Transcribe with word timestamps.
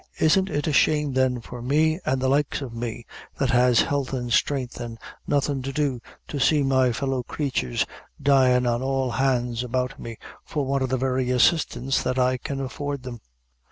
Isn't 0.19 0.49
it 0.49 0.65
a 0.65 0.73
shame, 0.73 1.13
then, 1.13 1.41
for 1.41 1.61
me, 1.61 1.99
an' 2.07 2.17
the 2.17 2.27
likes 2.27 2.63
o' 2.63 2.71
me, 2.71 3.05
that 3.37 3.51
has 3.51 3.81
health 3.81 4.15
an' 4.15 4.31
strength, 4.31 4.81
an' 4.81 4.97
nothin' 5.27 5.61
to 5.61 5.71
do, 5.71 6.01
to 6.27 6.39
see 6.39 6.63
my 6.63 6.91
fellow 6.91 7.21
creatures 7.21 7.85
dyin' 8.19 8.65
on 8.65 8.81
all 8.81 9.11
hands 9.11 9.63
about 9.63 9.99
me, 9.99 10.17
for 10.43 10.65
want 10.65 10.81
of 10.81 10.89
the 10.89 10.97
very 10.97 11.29
assistance 11.29 12.01
that 12.01 12.17
I 12.17 12.37
can 12.39 12.59
afford 12.59 13.03
them. 13.03 13.21